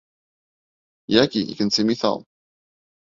Йәки, 1.15 1.45
икенсе 1.55 1.89
миҫал. 1.91 2.27